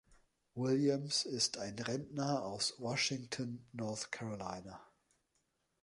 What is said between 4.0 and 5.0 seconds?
Carolina.